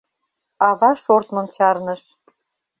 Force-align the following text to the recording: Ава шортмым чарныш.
Ава 0.67 0.91
шортмым 1.03 1.47
чарныш. 1.55 2.01